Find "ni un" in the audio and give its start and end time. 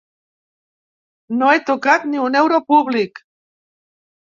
2.15-2.41